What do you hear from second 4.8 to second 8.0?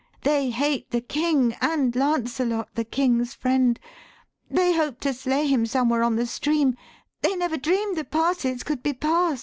to slay him somewhere on the stream, They never dream'd